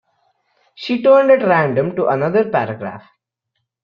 [0.73, 3.07] She turned at random to another paragraph.